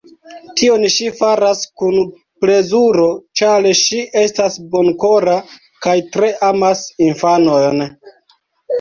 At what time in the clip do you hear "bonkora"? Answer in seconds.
4.75-5.39